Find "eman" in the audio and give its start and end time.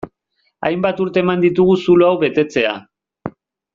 1.25-1.45